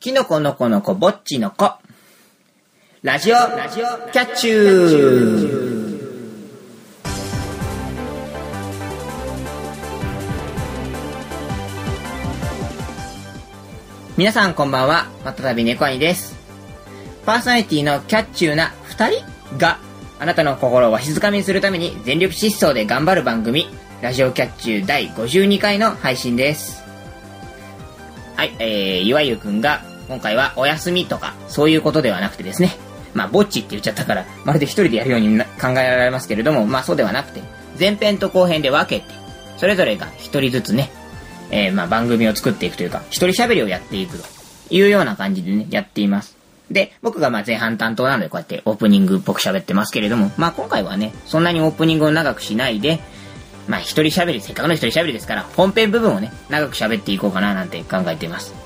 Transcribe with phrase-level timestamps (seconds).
[0.00, 1.74] キノコのこのこぼっちの子。
[3.02, 6.00] ラジオ、ラジオ、キャッチュー。
[14.16, 16.34] 皆さんこんばんは、またたび猫兄です。
[17.26, 19.22] パーソナリティのキャッチューな二人
[19.58, 19.80] が、
[20.18, 23.66] あなたの心をわしづかみにするために全力疾走で頑張る番組、
[24.00, 26.82] ラジオキャッチュー第52回の配信です。
[28.34, 32.72] はい、えー、ゆわゆくんが、今回はお休みとか、そういうことではなくてですね、
[33.14, 37.40] まあ、ぼっちって言っちゃったから、まるで一人でやるように考えられますけれども、まあそうではなくて、
[37.78, 39.14] 前編と後編で分けて、
[39.56, 40.90] それぞれが一人ずつね、
[41.52, 44.24] えー、まあ番組を作っていくというか、一人喋りをやっていくと
[44.74, 46.36] いうような感じでね、やっています。
[46.72, 52.98] で、僕がまあ前半担当なのでこうやってオープニングっぽく喋ってますけれども、まあ今回はね、そんなにオープニングを長くしないで、
[53.68, 58.59] まあ一人喋り、せっかくの一人喋りですから、本編部分をね、長く喋っていこうかななんて考えています。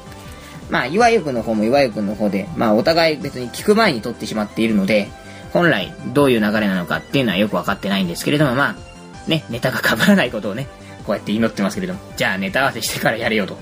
[0.71, 5.09] まあ、岩井くんの方も岩井くんの方で、まあお互い別に聞く前に撮ってしまっているので、
[5.53, 10.67] 本来どういう流れなのかっていうのはよくわかってないんですけれども、まあ、ね、ネタが被らないことをね、
[11.07, 13.57] こうやって祈ってますけれども、じゃあネタ合わせしてからやれよと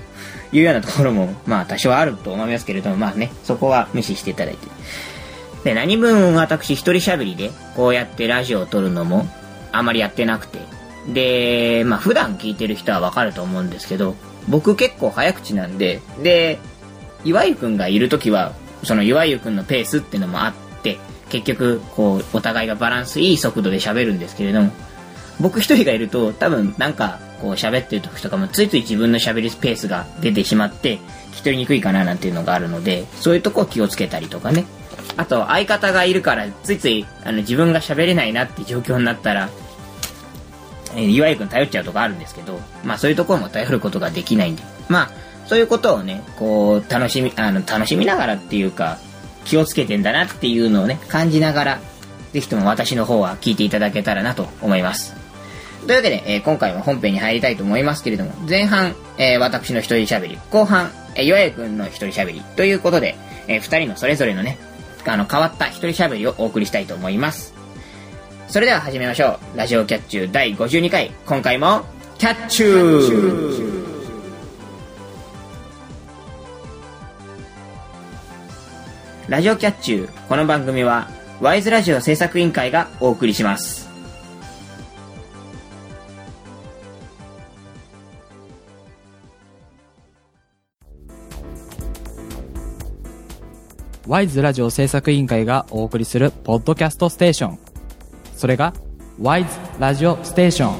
[0.51, 4.67] いうようなところも、まあ多少あると思いますけれども、まあね、そこは無視していただいて。
[5.63, 9.27] で、何分私一人喋りで、こうやってラジオを撮るのも、
[9.71, 10.59] あまりやってなくて。
[11.07, 14.15] で、まあ普段聞いてる人はわかると思うんですけど、
[14.47, 16.59] 僕結構早口なんで、で、
[17.23, 20.97] 岩井くんがいるときは、その岩井くんのペースっていうのもあって、
[21.29, 24.71] 結局、こう、お互いがバランスいい速度で喋るんですけれども、
[25.39, 30.97] 僕一人がいると、多分なんか、こう喋ってる時とかも、ついつい自分の喋りスペースが出てしまって、
[31.31, 34.65] 聞き取りにくいかななんていうのがあるので、そういうとこを気をつけたりとかね。
[35.17, 39.49] あと、相方がいるから、ついつい、あの、自分が喋れないなって状況になったら、
[40.95, 45.09] えー岩井くん頼っちゃうとかあるんですけど、まあそういうところも頼ることができないんで、まあ、
[45.47, 48.97] そういうことをね、こう、楽しみ、あの、楽しみながらっていうか、
[49.45, 51.79] 気をつけてんだなっていうのをね、感じながら、
[52.31, 55.13] ぜひとも私の方は聞いていただけたらなと思います。
[55.85, 63.15] というわけで、えー今回は本編に入りたいと思いますけれども、前半、えー私の一人喋り、後半、えー、岩井くんの一人喋りということで、
[63.47, 64.57] えー二人のそれぞれのね、
[65.05, 67.53] あの、変わった一人喋りをお送りしたいと思います。
[68.47, 69.57] それでは始めましょう。
[69.57, 71.81] ラジオキャッチュー第52回、今回も、
[72.17, 73.82] キャッチュー
[79.29, 80.27] ラジオキャッチュー。
[80.27, 81.07] この番組は、
[81.39, 83.89] ワイズラジオ制作委員会がお送りします。
[94.05, 97.59] ワイズラジオ制作委員会がお送りするポッドキャストステーション。
[98.35, 98.73] それが、
[99.21, 100.75] ワイズラジオステーション。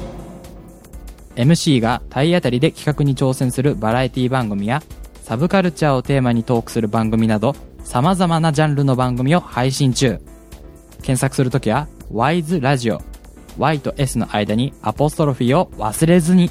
[1.36, 4.82] MC が体当たりで企画に挑戦するバラエティ番組や、
[5.22, 7.56] サブカルチャーをテーマにトークする番組など、
[7.94, 10.18] 様々なジャンルの番組を配信中。
[10.96, 13.00] 検索するときは、ワイズラジオ。
[13.56, 16.50] Y と S の間にアポストロフィーを忘れずに。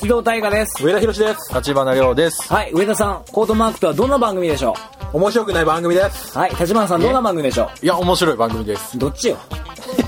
[0.00, 0.84] 機動大河です。
[0.84, 1.54] 上田博です。
[1.54, 2.52] 立花亮です。
[2.52, 4.74] はい、上田さん、コートマークとはどんな番組でしょ
[5.12, 6.36] 面白くない番組です。
[6.36, 8.96] うはい、立花さん、どんな番組でしょいや、面白い番組です。
[8.96, 9.36] うどっちよ？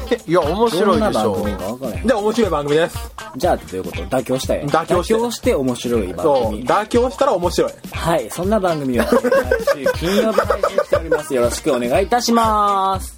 [0.26, 2.06] いや、面白いでしょ番組か分からへん。
[2.06, 2.98] で、面白い番組です。
[3.36, 4.02] じゃあ、どういうこと？
[4.04, 4.62] 妥協したよ。
[4.68, 6.66] 妥協して妥協して面白い番そう、組。
[6.66, 7.72] 妥協したら面白い。
[7.92, 11.34] はい、そんな番組を、毎週金曜日配信しております。
[11.34, 13.16] よろしくお願いいたします。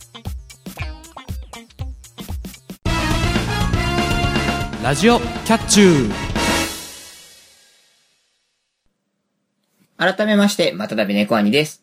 [4.83, 6.13] ラジオキャッチュー。
[9.99, 11.83] 改めまして、またたび猫兄です。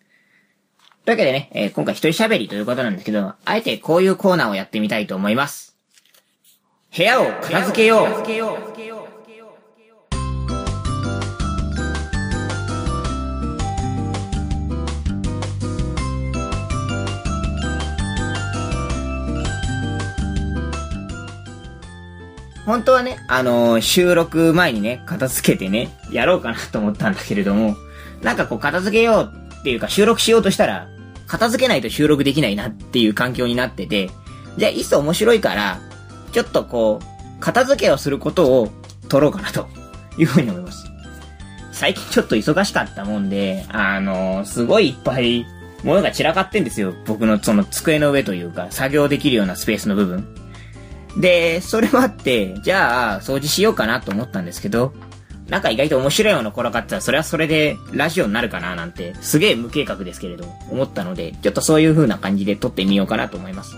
[1.06, 5.76] というわけでね、えー今回一人喋りということなんですけど、あえてこういうコーナーをやってみたいと思います。
[6.98, 8.08] 部屋を片付けよう
[22.66, 27.76] 本当はね、あのー収録前にね、片付けてね、やろうかなと思ったんだけれども、
[28.24, 30.95] なんかこう片付けようっていうか収録しようとしたら、
[31.28, 34.10] 片付けないと収録できないなっていう環境になってて、
[34.58, 35.80] じゃあいっそ面白いから、
[36.32, 38.70] ちょっとこう、片付けをすることを
[39.10, 39.68] 撮ろうかなと
[40.18, 40.86] いうふうに思います。
[41.72, 45.46] 最近ちょっと忙しかったもんで、あのすごいいっぱい
[45.84, 46.94] 物が散らかってんですよ。
[47.06, 50.28] 僕のその机の上というか、作業できるようなスペースの部分。
[51.18, 54.94] で、それもあって、じゃあ、掃除しようかなと思ったんですけど、
[55.50, 63.76] なんか意外と面白いもの転がってたら、それはそれでラジオになるかななんて、すげえ無計画ですけれど、思ったので、ちょっとそういう風な感じで撮ってみようかなと思います。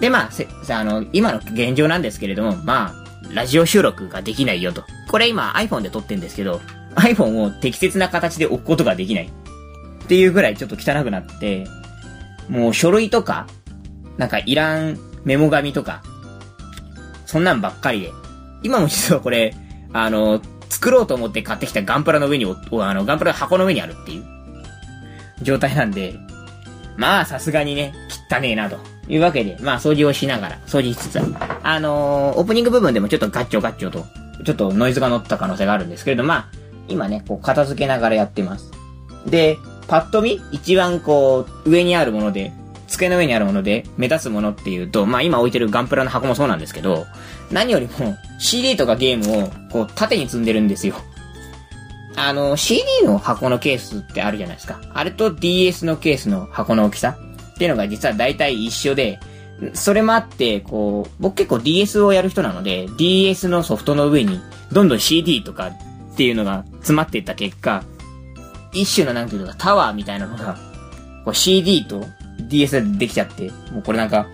[0.00, 4.84] で、まあ、せ、さあの、今の現状なんですけれども、まあ、ラジオ収録ができないよと。
[5.08, 6.60] これ今 iPhone で撮ってんですけど、
[6.94, 9.30] iPhone を適切な形で置くことができない。
[10.04, 11.66] っていうぐらいちょっと汚くなって、
[12.48, 13.46] もう書類とか、
[14.16, 16.02] なんかいらんメモ紙とか、
[17.26, 18.10] そんなんばっかりで。
[18.62, 19.54] 今も実はこれ、
[19.92, 24.24] あの、作ろうと思って買ってきたガンプラの上に、あの、ガンプラ箱の上にあるっていう
[25.42, 26.14] 状態なんで、
[26.96, 27.92] まあさすがにね、
[28.30, 28.78] 汚ねえなと。
[29.10, 31.18] いうわけで、まあ掃除をしながら、掃除しつつ、
[31.62, 34.06] あのーオープニング部分でもちょっとガッチョガッチョと、
[34.44, 36.48] ちょっとノイズが乗った可能性があるんですけれど、まあ、
[36.88, 38.70] 今ね、こう片付けながらやってます。
[39.26, 39.58] で、
[39.88, 42.52] パッと見、一番こう、上にあるもので、
[43.00, 47.06] 机の上にあるもので目立つものっていうと、まあ今置いてるガンプラの箱もそうなんですけど、
[47.50, 50.94] 何よりも CD とかゲームをこう縦に積んでるんですよ。
[52.16, 54.80] あの、CD の箱のケースってあるじゃないですか。
[54.92, 57.16] あれと DS のケースの箱の大きさ
[57.54, 59.18] っていうのが実は大体一緒で、
[59.74, 64.40] それもあって、こう、僕結構 DS をやる人なので、DS のソフトの上に、
[64.72, 67.84] どんどん CD とかっていうのが詰まっていった結果、
[68.72, 70.56] 一種のなんていうのか、タワーみたいなのが、
[71.24, 72.04] こう CD と
[72.50, 74.26] DS でできちゃって、もうこれなんか、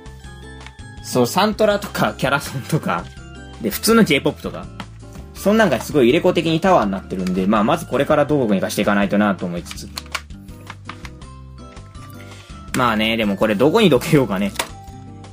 [1.05, 3.05] そう、サントラとか キャラソンとか、
[3.63, 4.67] で、普通の J-POP とか、
[5.35, 9.89] そんなんがすごい入れ子的にタワーになってるんで、まあ、まずこれからどうにかしていかないとなと思いつつ。
[12.77, 14.53] まあね、でもこれどこにどけようかね。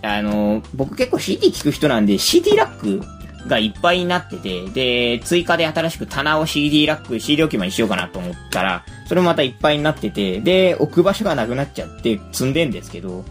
[0.01, 3.01] あの、僕結構 CD 聞く人なんで CD ラック
[3.47, 13.25] がいっぱいになってて、で、追加で新しく棚を CD ラック、CD 置き場にしようかなと思ったら、それもまたいっぱいになってて、で、置く場所がなくなっちゃって積んでんですけど、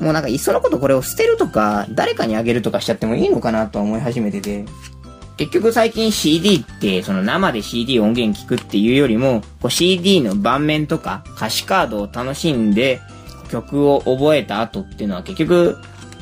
[0.00, 4.64] もうなんかいっそのことこれを捨てるとか、誰かにあげるとかしちゃってもいいのかなと思い始めてて、
[5.36, 13.00] 結局最近 CD って、その生で CD 音源聞くっていうよりも、こう CD の盤面とか歌詞カードを楽しんで
[13.50, 15.78] 曲を覚えた後っていうのは結局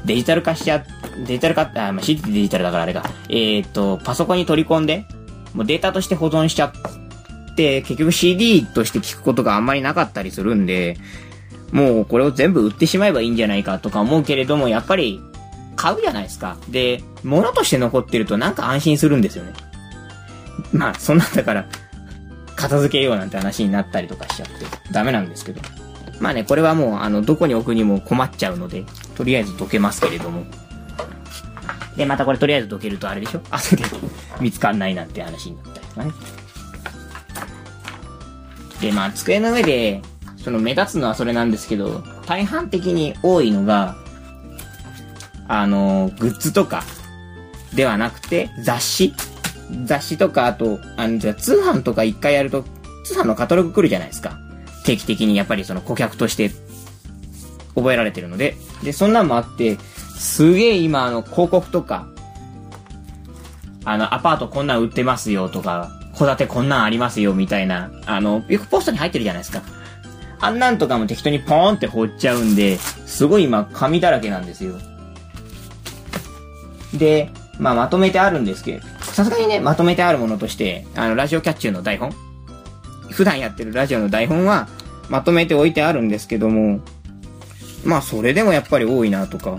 [0.08, 0.84] デジタル化しちゃ、
[1.26, 3.05] デジタル化、あ、まあ、CD デジタルだからあれか。
[3.28, 5.05] えっ、と、パソコンに取り込んで、
[5.55, 10.96] もうデータとして保存しちゃって、結局 CD として聞くことがあんまりなかったりするんで、
[11.72, 15.20] もうこれを全部売ってしまえばいいんじゃないかとか思うけれども、やっぱり
[15.76, 16.56] 買うじゃないですか。
[16.69, 19.52] で、物として残ってるとなんか安心するんですよね。
[20.72, 21.66] まあ、そんなんだから、
[22.56, 24.54] 片付けようなんて話になったりとかしちゃって、
[24.90, 25.61] ダメなんですけど。
[26.20, 28.84] まあね、これはもう、あの、どこに置くにも困っちゃうので、
[29.16, 30.44] とりあえずどけますけれども。
[31.96, 33.40] で、またこれとりあえずどけるとあれでしょ？
[33.50, 33.84] 後で
[34.40, 36.12] 見つかんないなんて話になったりとかね。
[38.80, 40.02] で、まあ、机の上で、
[40.44, 43.96] その目立つのはそれなんですけど、大半的に多いのが、
[45.48, 46.84] あの、グッズとか、
[47.74, 49.14] ではなくて、雑誌
[49.84, 52.64] 雑誌とか、あと、あの、じゃ通販とか一回やると、
[53.04, 54.38] 通販のカタログ来るじゃないですか。
[54.88, 56.50] 定期的にやっぱりその顧客として
[57.75, 58.56] 覚えられてるので。
[58.82, 59.76] で、そんなんもあって、
[60.17, 62.08] すげえ今あの広告とか、
[63.85, 69.62] あの、アパートこんなん売ってますよとか、戸建てこんなんありますよみたいな、あの、よくポストに入ってるじゃないですか。
[70.40, 74.76] あんなんとかも適当にポーンって放っちゃうんで、すごい今紙だらけなんですよ。
[76.94, 82.12] で、まあまとめてあるんですけど、さすがにね、まとめてあるものとして、あの、ラジオキャッチューの台本
[83.10, 84.69] 普段やってるラジオの台本は、
[85.08, 86.81] まとめておいてあるんですけども、
[87.84, 89.58] まあそれでもやっぱり多いなとか。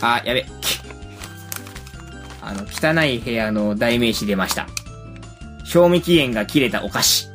[0.00, 0.44] あ、やべ。
[2.42, 4.66] あの、汚い部屋の代名詞出ました。
[5.64, 7.28] 賞味期限が切れたお菓子。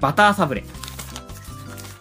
[0.00, 0.64] バターサブレ。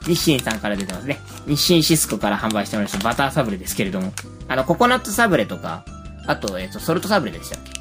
[0.07, 1.19] 日清さんから出てますね。
[1.45, 4.13] 日清シスコから販売してもらいましたバターサブレですけれども。
[4.47, 5.83] あの、ココナッツサブレとか、
[6.29, 7.71] あと、えっ、と、ソルトサブレでしたっけ？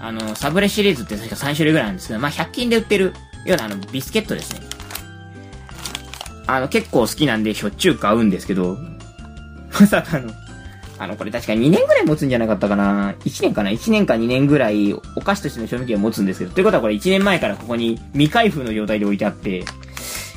[0.00, 3.12] あの、サブレシリーズって確か3種類ぐらいなんですけど、まあ、100均で売ってる
[3.44, 4.60] ようなあの、ビスケットですね。
[6.46, 8.78] あの、結構好きなんでしょっちゅう買うんですけど、
[9.80, 10.32] まさかの、
[11.00, 19.64] あの、これ確か2年ぐらい持つんじゃなかったかな ?1 年かな ?1 年か2年ぐらいお菓子としての賞味期限を持つんですけど、ということはこれ1年前からここに未開封の状態で置いてあって、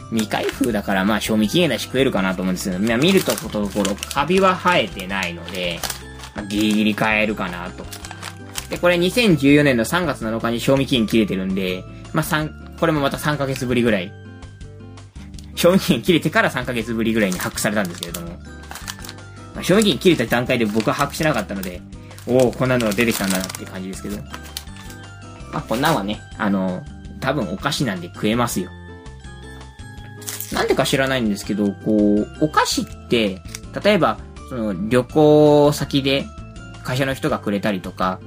[0.10, 5.80] 未開封だからまあ賞味期限だし食えるかなと思うんですけど、ま見るところ、カビは生えてないので、
[6.42, 7.86] ギリギリ買えるかなと。
[8.70, 14.12] で、これ2014年の3月7日に賞味期限切れてるんで、まあ3、これもまた3ヶ月ぶりぐらい。
[15.56, 18.28] 賞味期限切れてから3ヶ月ぶりぐらいに発掘されたんですけれども。
[19.54, 21.82] まあ、賞味期限切れた段階で僕は把握しなかったので、
[22.26, 24.18] おおこんなのが出てきたんだなっていう感じですけど。
[25.52, 26.84] まあこんなんはね、あの、
[27.20, 28.70] 多分お菓子なんで食えますよ。
[30.52, 33.42] なんでか知らないんですけど、こう、お菓子って、
[33.84, 34.18] 例えば、
[34.54, 36.28] その、旅行先で
[36.84, 38.20] 会社の人がくれたりとか、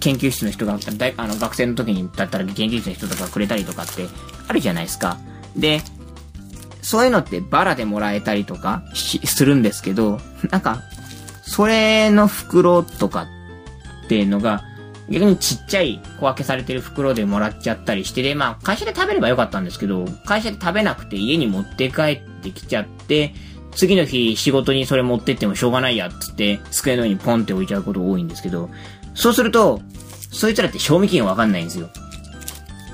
[0.00, 4.06] 研究室の人が、大あの、学生の時にだったら研究室の人とかくれたりとかって
[4.48, 5.18] あるじゃないですか。
[5.56, 5.80] で、
[6.82, 10.82] そういうのってバラでもらえたりとかするんですけど、なんか、
[11.42, 13.26] それの袋とか
[14.04, 14.64] っていうのが、
[15.08, 23.34] 逆にちっちゃい小分けされてる袋でもらっちゃったりして、で、まあ、会社で食べればよかったんですけど、会社で食べなくて家に持って帰ってきちゃって、
[23.74, 28.70] 次の日仕事にそれ持ってってもしょうがないやっつって、机の上にポンって置いちゃうこと多いんですけど、
[29.14, 29.80] そうすると、
[30.30, 31.88] そいつらって賞味期限わかんないんですよ。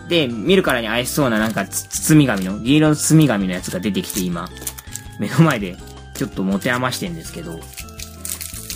[0.08, 4.49] で、見るからに怪しそうななんか包み紙の、銀色の包み紙のやつが出てきて今、
[5.20, 5.76] 目の前で
[6.14, 7.58] ちょっと持て余してんですけど、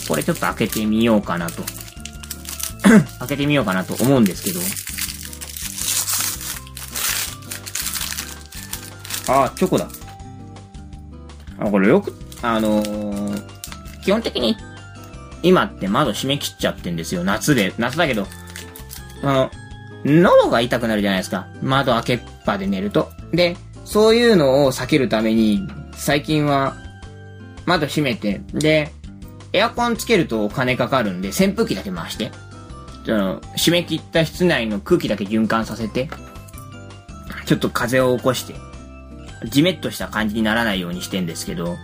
[0.09, 1.63] これちょっと開けてみようかなと。
[3.21, 4.61] 開けてみようかなと思うんですけど。
[9.29, 9.89] あー、チョコだ。
[11.67, 13.63] あ、これよく、あのー
[14.03, 14.57] 基本的に、
[15.43, 17.25] 今って窓閉め切っちゃってんですよ。
[17.25, 18.27] 夏で、夏だけど、
[19.23, 19.51] あの、
[20.05, 21.47] 喉が痛くなるじゃないですか。
[21.63, 23.11] 窓開けっぱで寝ると。
[23.33, 25.61] で、そういうのを避けるために、
[25.95, 26.77] 最近は、
[27.65, 28.91] 窓閉めて、で、
[29.53, 32.33] エアコンつけるとお金かかるんで、扇風機だけ回して、
[33.05, 36.09] その、締め切った室内の空気だけ循環させて、
[37.47, 38.55] ちょっと風を起こして、
[39.45, 41.77] じめっとした感じにならないようにしてんですけど、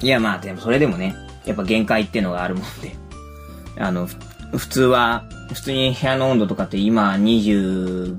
[0.00, 2.96] いやまあ、でもそれでもね、やっぱ限界っていうのがあるもんで、
[3.78, 4.08] あの、
[4.56, 8.16] 普通は、普通に部屋の温度とかって今23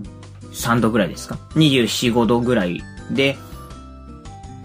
[0.80, 3.38] 度ぐらいですか ?24、5度ぐらいで、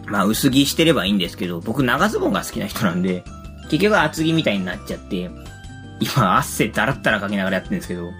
[0.06, 3.24] まあ薄着してればいいんですけど、僕長ズボンが好きな人なんで、
[3.70, 5.30] 結局厚着みたいになっちゃって、
[6.00, 8.10] 今汗だらったらかきながらやってるんですけど、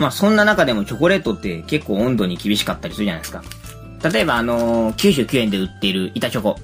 [0.00, 3.42] まあそんな中でもチョコレートって結構温度に厳しかったりするじゃないですか。
[4.10, 6.56] 例えばあのー99円で売っている板チョコ。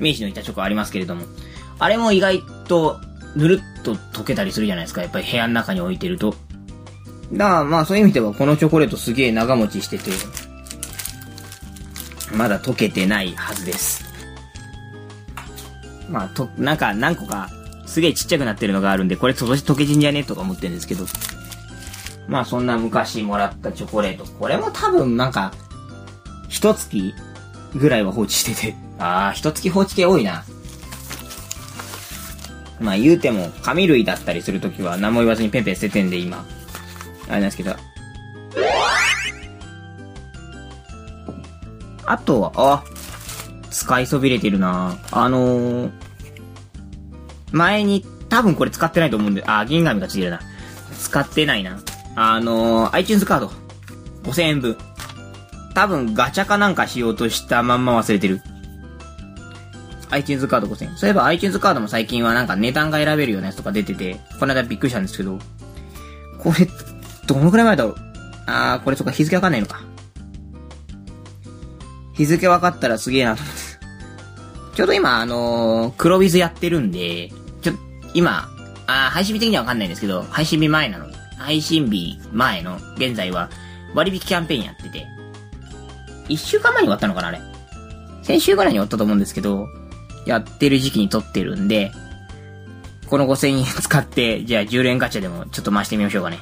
[0.00, 1.26] 明治の板チョコありますけれども、
[1.78, 2.98] あれも意外と
[3.36, 5.02] ぬるっと溶けたりするじゃないですか。
[5.02, 6.34] やっぱり部屋の中に置いてると。
[7.32, 10.10] だからまあそういう意味ではこのチョコレートすげえ長持ちしてて、
[12.34, 14.04] まだ溶けてないはずです。
[16.08, 17.50] まあ、と、なんか何個か
[17.86, 21.04] すげえちっちゃくなってるのがあるんで、これ今年溶けちんじゃねとか思ってるんですけど。
[22.30, 24.24] まあそんな昔もらったチョコレート。
[24.24, 25.52] これも多分なんか、
[26.48, 27.12] 一月
[27.74, 28.76] ぐらいは放置してて。
[29.00, 30.44] ああ、一月放置系多いな。
[32.78, 36.46] まあ言うても、紙類だったりするときは何も言わずにペンペン捨ててんで今。
[37.28, 37.74] あれなんですけど。
[42.06, 42.84] あとは、あ、
[43.70, 45.90] 使いそびれてるなあのー、
[47.50, 50.40] 前に、多分これ使ってないと思うんで、あ、銀紙がついてるな。
[50.96, 51.76] 使ってないな。
[52.16, 53.52] あのー、iTunes カード。
[54.24, 54.76] 5000円分。
[55.74, 58.40] 多分ガチャかなんかしようとしたまんま忘れてる。
[60.10, 60.96] iTunes カード5000円。
[60.96, 65.38] そういえば iTunes カードも最近はなんか値段が選べるようなやつとか出てて、この間びっくりしたんですけど、
[66.38, 66.68] これ、
[67.26, 67.96] どのくらい前だろう？
[68.46, 69.80] あー、これそっか日付わかんないのか。
[72.14, 73.60] 日付分かったらすげえなと思って。
[74.76, 77.30] ちょうど今、あのー、黒ビズやってるんで、
[77.62, 77.72] ちょ、
[78.14, 78.48] 今、
[78.88, 81.19] あー配信日的にはわかんないんですけど、配信日前なので。
[81.40, 83.48] 配信日前の現在は
[83.94, 85.06] 割引キャンペーンやってて、
[86.28, 87.40] 一週間前に終わったのかなあれ。
[88.22, 89.66] 先週ぐらいに終わったと思うんですけど、
[90.26, 91.90] やってる時期に撮ってるんで、
[93.08, 96.38] この5000円使って、じゃあ10連ガチャでもちょっと回してみましょうかね。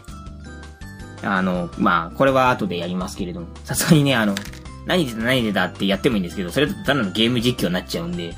[1.22, 4.34] あの、まあ、これは後でやりますけれども、さすがにね、あの、
[4.86, 8.34] 何出た何出たってやってもいいんですけど、それだとただのゲーム実況になっちゃうんで、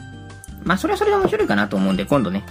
[0.62, 2.44] まあ、それはそれで面白いかなと思うんで、今度ね、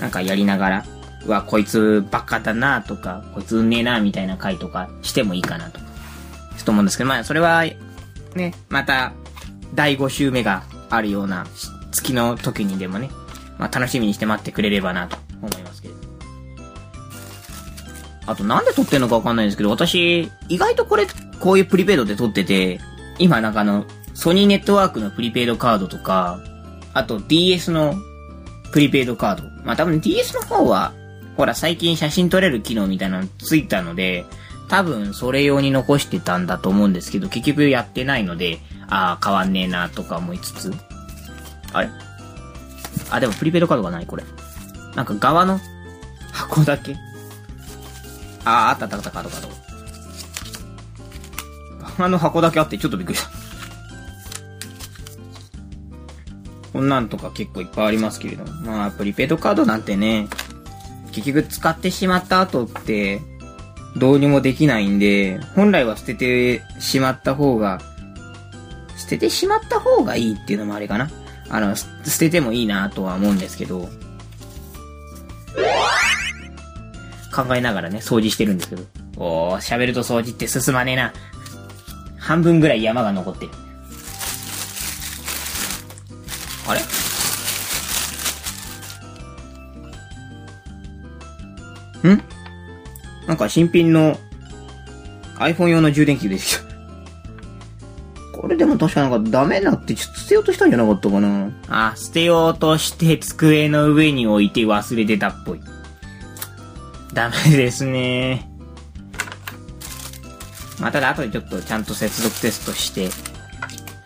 [0.00, 0.84] なんかやりながら、
[1.26, 5.78] うわ、こいつばっかだなとか、こいつうんねえなみたいな回とかしてもいいかなと。
[5.78, 7.64] ちょと思うんですけど、まあ、それは、
[8.34, 9.12] ね、また、
[9.74, 11.46] 第5週目があるような
[11.92, 13.10] 月の時にでもね、
[13.58, 15.94] まあ、楽しみにして待ってくれればなと思いますけど。
[18.26, 21.06] あと、なんで撮ってんのかわかんないんですけど、私、意外とこれ、
[21.40, 22.80] こういうプリペイドで撮ってて、
[23.18, 26.40] 今なんかあの、ソニーネットワークのプリペイドカードとか、
[26.94, 27.94] あと DS の
[28.72, 29.44] プリペイドカード。
[29.64, 30.92] まあ多分 DS の方は、
[31.36, 34.24] ほら最近写真撮れる機能みたいなのついたので、
[34.68, 38.58] 多分それ用に残してたんだと思うんですけど、結局やってないので、
[38.88, 40.72] ああ、変わんねえなとか思いつつ。
[41.72, 41.90] あれ？
[43.10, 44.24] あ、でもプリペイドカードがない、これ。
[44.94, 45.58] なんか側の
[46.32, 46.94] 箱だけ。
[48.44, 49.48] ああ、あったあったあった、カードカード。
[51.98, 53.30] 側の箱だけあってちょっとびっくりした。
[56.72, 58.52] こんなんとか結構いっぱいありますけれども。
[58.62, 60.28] まあ、プリペイドカードなんてね、
[61.12, 63.20] 結局使ってしまった後って、
[63.96, 67.80] どうにもできないんで、本来は捨ててしまった方が、
[68.96, 71.10] 捨ててしまった方がいいっていうのもあれかな。
[71.50, 71.86] あの、捨
[72.18, 73.88] ててもいいなとは思うんですけど、
[77.34, 78.82] 考えながらね、掃除してるんですけど。
[79.16, 81.12] おー、喋ると掃除って進まねえな。
[82.18, 83.50] 半分ぐらい山が残ってる。
[86.66, 86.80] あれ？
[92.10, 92.22] ん？
[93.26, 94.18] なんか新品の
[95.38, 96.62] iPhone 用の充電器出てきた。
[98.32, 105.60] これでも確かなんかダメなってちょっと捨てようとしたんじゃなかったかなあ、捨てようとして机の上に置いて忘れてたっぽい。
[107.12, 108.48] ダメですね。
[110.80, 113.10] まあ、ただ後でちょっとちゃんと接続テストして。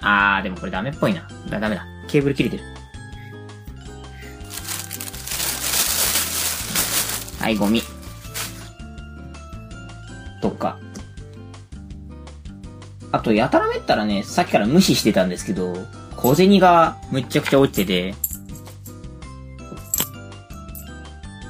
[0.03, 1.27] あー、でもこれダメっぽいな。
[1.49, 1.87] だ、ダメだ。
[2.07, 2.65] ケーブル切れてる。
[7.41, 7.83] はい、ゴミ。
[10.41, 10.79] とか。
[13.13, 15.77] あと、やたらめったらね、さっきから無視してたんですけど、
[16.17, 18.15] 小銭がむっちゃくちゃ落ちてて、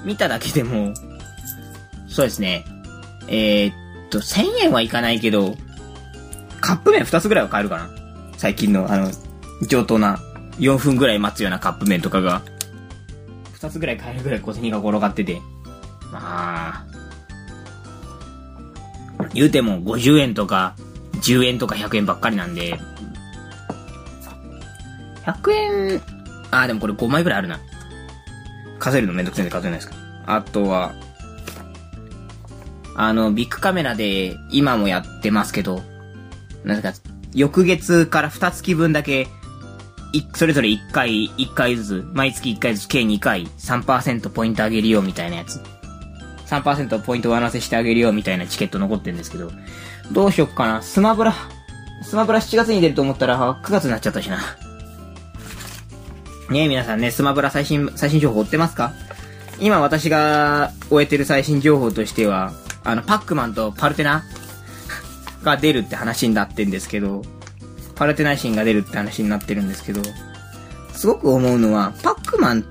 [0.05, 0.95] 見ただけでも、
[2.09, 2.65] そうですね。
[3.29, 3.75] えー、っ
[4.11, 5.57] と、1000円はいかないけど、
[6.61, 7.91] カップ麺2つぐらいは買えるかな
[8.37, 9.11] 最近の、あの、
[9.69, 10.21] 上等な、
[10.59, 12.43] 4分ぐらい待つようなカップ麺とかが、
[13.59, 15.41] 2つぐらい買えるぐらい小銭が転がってて、
[16.21, 16.85] ま
[19.25, 20.75] あ、言うても50円とか、
[21.23, 22.79] 10円とか100円ばっかりなんで、
[25.25, 26.03] 100円、
[26.51, 27.61] あでもこれ5枚ぐらいあるな。
[28.79, 29.97] 数えるのめんどくさいんで数えないですか。
[30.27, 30.95] あとは、
[32.95, 35.83] あの、ビッグカメラで今もやってますけど、
[36.65, 36.93] なんか、
[37.35, 39.29] 翌月から2月分だけ、
[40.35, 45.61] それぞれ1回、1回ずつ、毎月1回ずつ計2回、3%ポイントあげるよみたいなやつ。
[46.47, 49.51] 3%ポイント上乗せしてあげるよみたいなチケット残ってるんですけど、
[50.13, 50.83] どうしよっかな。
[50.83, 51.35] スマブラ、
[52.03, 54.39] スマブラ7月に出ると思ったら9月になっちゃったしな。
[56.51, 58.93] ねえ皆さんね、スマブラ最新、最新情報追ってますか？
[59.59, 62.53] 今私が終えてる最新情報としては、
[62.85, 64.23] あの、パックマンとパルテナ
[65.43, 67.23] が出るって話になってんですけど、
[67.97, 70.03] パルテナシンが出るって話になってるんですけど、
[70.93, 72.65] すごく思うのは、パックマン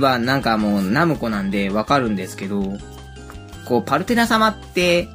[0.00, 2.76] はなんかもうナムコなんでわかるんですけど、
[3.64, 5.08] こう、パルテナ様って、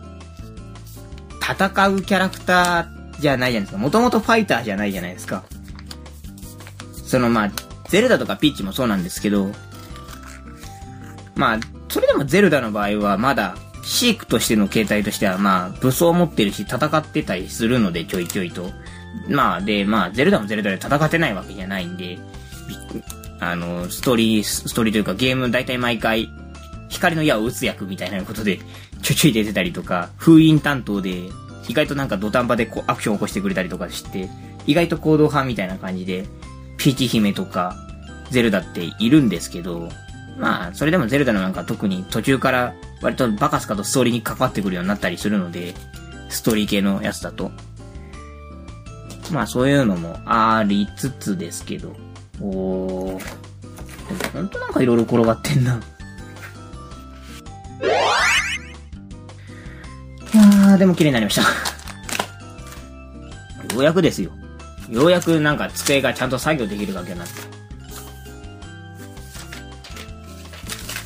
[1.41, 3.77] 戦うキャラクターじゃないじゃないですか。
[3.77, 5.43] もともとファイターじゃないじゃないですか。
[7.05, 7.51] そのまあ、
[7.89, 9.51] ゼルダとかピッチもそうなんですけど、
[11.35, 11.59] まあ、
[11.89, 18.69] それでもゼルダの場合はまだ、シークとしての形態としてはまあ、武装を持ってるし戦ってたりするのでちょいちょいと。
[19.27, 22.19] まあ、で、まあ、ゼルダもゼルダで戦ってないわけじゃないんで、
[23.39, 26.29] あの、ストーリー、ストーリーというかゲーム大体毎回、
[26.89, 28.59] 光の矢を撃つ役みたいなことで、
[29.01, 31.29] ちょちょい出てたりとか、封印担当で、
[31.67, 34.29] 意外となんか土壇場でこうアクションを起こしてくれたりとかして、
[34.65, 36.25] 意外と行動派みたいな感じで、
[36.77, 37.75] ピーチ姫とか、
[38.31, 39.89] ゼルダっているんですけど、
[40.37, 45.73] まあ、それでもゼルダのなんか特に途中から割とバカスカとストーリーに関わってくるようになったりするので、
[46.29, 47.51] ストーリー系のやつだと。
[49.31, 51.95] まあそういうのもありつつですけど、
[52.41, 53.49] おー。
[54.33, 55.79] ほんとなんかいろいろ転がってんな。
[57.81, 57.85] い
[60.37, 61.41] やー、でも綺麗になりました。
[63.73, 64.31] ようやくですよ。
[64.89, 67.33] ようやくなんか机がちゃんと作業できるわけになって。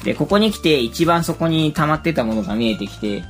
[0.04, 3.24] で、ここに来て一番そこに溜まってたものが見えてきて、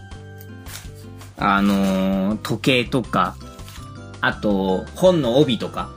[1.37, 3.35] あのー、時計とか、
[4.21, 5.89] あと、本の帯とか。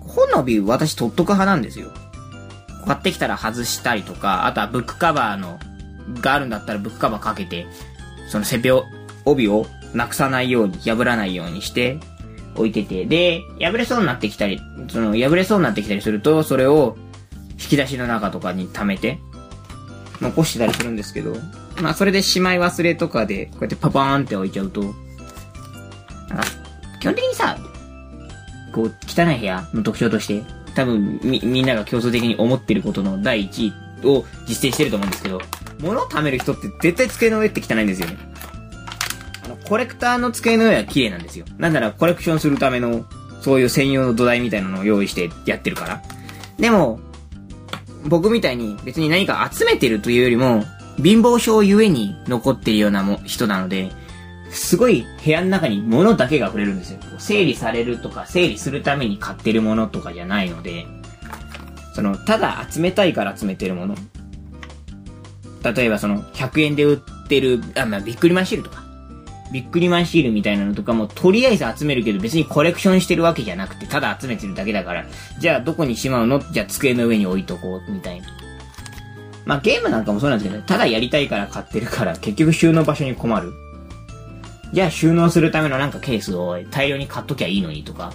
[0.00, 1.90] 本の帯私取っとく派なんですよ。
[2.86, 5.58] 買ってきたら外したりとか、あとはブックカバーの、
[6.20, 7.66] があるんだったらブックカバーかけて、
[8.28, 8.86] その背表、
[9.24, 11.98] 帯をなくさないように、破らないようにして、
[12.56, 16.96] 置いてて、で、破れそうになってきたり、その、破れそうになってきたりすると、それを、
[17.52, 19.18] 引き出しの中とかに溜めて、
[20.20, 21.36] 残してたりするんですけど、
[21.80, 24.94] まあそれでしまい忘れとかで、こうやってパパーンって置いちゃうと、なんか、
[27.00, 27.58] 基本的にさ、
[28.72, 30.42] こう、汚い部屋の特徴として、
[30.74, 35.40] 多分み、みんなが競争的に思ってることの第一位を実践してると思うんですけど、
[35.84, 38.16] 物を貯める人って絶対机の上って汚いんですよね。
[39.44, 41.44] あの、コレクターの机の上は綺麗なんですよ。
[41.58, 43.04] なんならコレクションするための、
[43.40, 46.02] そういう専用の土台みたいなのを用意してやってるから。
[46.58, 47.00] でも、
[48.06, 50.64] 僕みたいに別に何か集めてるというよりも、
[51.02, 53.90] 貧乏症ゆえに残ってるようなも人なので、
[54.50, 56.98] すごい部屋の中に物だけが溢れるんですよ。
[57.18, 60.86] 整理されるとか、整理するために買ってるものとかじゃないので、
[61.94, 63.96] その、ただ集めたいから集めてるもの。
[65.64, 66.98] 例えばその、100円で売っ
[67.28, 68.84] てる、あ、まあ、ビックリマンシールとか。
[69.52, 75.04] ビックリマンシールみたいなのとかも、とりあえず集めるけど別にコレクションしてるわけじゃなくて、ただ集めてるだけだから、
[75.38, 76.40] じゃあどこにしまうの？
[76.50, 78.26] じゃあ机の上に置いとこう、みたいな。
[79.44, 83.52] まあゲームなんかもそうなんですけど、ただやりたいから買ってるから、結局収納場所に困る。
[84.72, 88.12] じゃあ収納するためのなんかケースを大量に買っときゃいいのにとか、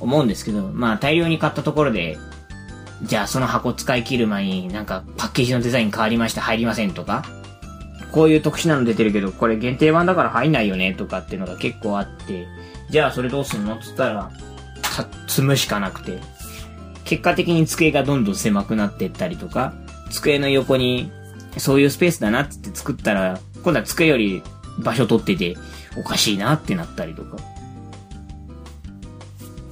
[0.00, 2.18] 思うんですけど、まあ大量に買ったところで、
[3.02, 7.24] じゃあその箱使い切る前になんかパッケージのデザイン変わりました入りませんとか、
[8.12, 12.46] こういう特殊なの出てるけど、これ限定版だから入んないよねとかっていうのが結構あって、
[12.90, 14.30] じゃあそれどうすんのっつったら、
[15.26, 16.18] 積むしかなくて、
[17.04, 19.74] 結果的に机がどんどん狭くなってったりとか、
[20.10, 21.10] 机の横に
[21.56, 24.42] そういうスペースだなっつって作ったら、今度は机より
[24.78, 25.56] 場所取ってて、
[25.96, 27.36] おかしいなってなったりとか。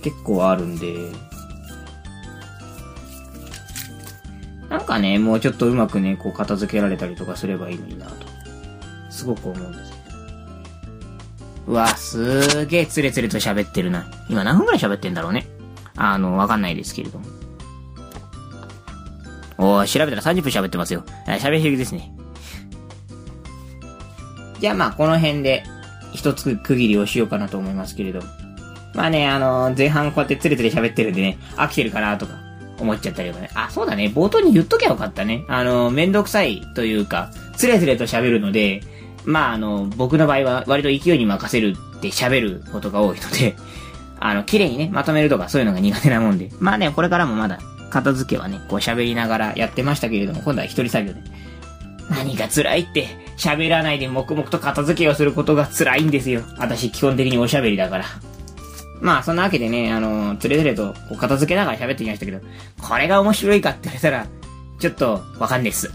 [0.03, 1.11] 結構あるんで、
[4.71, 8.15] なんかね、もうちょっとうまくね、こう片付けられたりとかすればいいのになと。
[9.11, 9.93] すごく思うんです。
[11.67, 14.07] うわ、すーげーつれつれと喋ってるな。
[14.29, 15.47] 今何分くらい喋ってんだろうね。
[15.97, 17.27] あの、わかんないですけれども。
[19.59, 21.05] おー、調べたら30分喋ってますよ。
[21.27, 22.13] 喋りすぎですね。
[24.61, 25.65] じゃあまあ、この辺で、
[26.13, 28.21] 一つ区切りをしようかなと思いますけれど。
[28.95, 32.35] まあね、あの前半こうやってつれつれ喋ってるんでね、飽きてるかなとか、
[32.83, 33.51] 思っちゃったりとかね。
[33.55, 35.45] あ、そうだね、冒頭に言っときゃよかったね。
[35.49, 38.83] あのめんどくさいというか、つれつれと喋るので、
[39.25, 43.57] まああの、僕の場合は割と勢いに任せるって喋ることが多いので、
[44.21, 46.51] あの、綺麗にね、まとめるとかそういうのが苦手なもんで。
[46.59, 47.59] まあね、これからもまだ、
[47.91, 51.21] 片付けはね、こう喋りながらやってましたけれども、今度は一人作業で。
[52.11, 56.43] 何が辛いって、喋らないで黙々と片付けをすることが辛いんですよ。
[56.59, 58.05] 私基本的におしゃべりだから。
[59.01, 62.41] まあ、そんなわけでね、あの、つれづれとこう片付けながら喋ってきましたけど、
[62.81, 64.27] これが面白いかって言われたら、
[64.79, 65.91] ちょっとわかんないっす。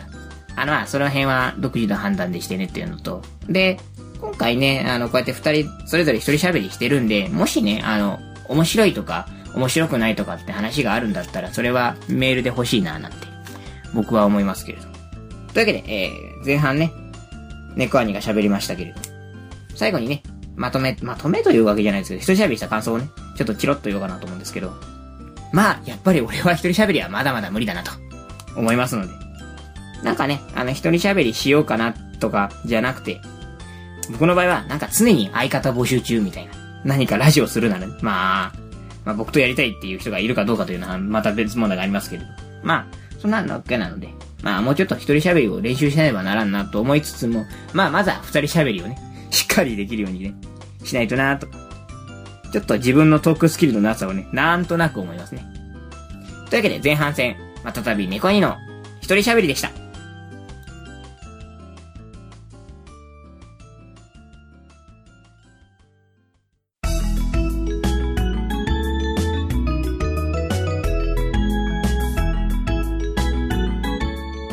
[0.56, 3.80] あの、まあ、その辺は独自の判断でしてねっていうのと、で、
[4.20, 13.18] 今回ね、あの、こうやって二人、それぞれ一人喋りしてるんで、もしね、あの、面白いとか、面白くないとかって話があるんだったら、それはメールで欲しいな、なんて、
[13.94, 14.86] 僕は思いますけれど。
[15.54, 16.92] というわけで、えー、前半ね、
[17.76, 19.00] 猫兄が喋りましたけれど、
[19.76, 20.24] 最後にね、
[20.56, 24.74] まとめ、まとめというわけじゃないですけど、一人喋りした感想をね、ちょっとチロッと言おうかなと思うんですけど、
[25.52, 27.92] まあ、やっぱり俺は一人喋りはまだまだ無理だなと、
[28.56, 29.14] 思いますので。
[30.04, 33.22] なんかね、あの、一人喋りしようかなとか、じゃなくて、
[34.12, 36.52] 僕の場合は、なんか常に相方募集中みたいな。
[36.84, 38.54] 何かラジオするなら、まあ、
[39.04, 42.28] まあ僕とやりたいっていう人がいるかどうかというのは、また別問題がありますけれど。
[42.64, 44.10] まあ、そんなのっけなので、
[44.44, 48.98] まあもうちょっと一人喋りを練習しなければならんなと思いつつも、まあまずは二人喋りをね、
[49.56, 50.36] かりできるようにね、
[50.84, 51.58] しないとなとか。
[52.52, 55.46] ちょっと自分のトークスキルのなさをね、なんとなく思いますね。
[56.50, 58.56] というわけで前半戦、まあ、再び猫にの
[59.02, 59.72] 一人喋りでした。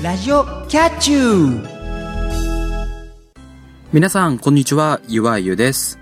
[0.03, 1.72] ラジオキャッチュー
[3.93, 5.99] 皆さん、こんにちは、ゆわゆです。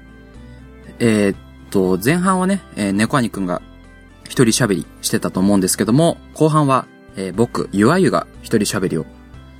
[1.00, 1.37] えーっ
[1.70, 3.62] と、前半はね、えー、猫兄くんが
[4.26, 9.07] 一人喋りしてたと思うんですけども、後半は、えー僕、ゆわゆが一人喋りを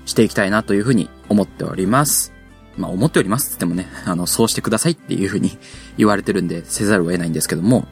[0.05, 2.33] していきたいなというふうに思っております。
[2.77, 5.59] まあ、思っておりますって言ってもね、 あの、そうしてくださいっていうふうに
[5.99, 7.89] 言われてるんで、せざるを得ないんですけども、